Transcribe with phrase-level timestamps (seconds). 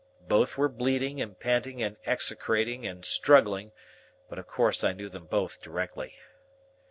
[0.27, 3.71] Both were bleeding and panting and execrating and struggling;
[4.29, 6.15] but of course I knew them both directly.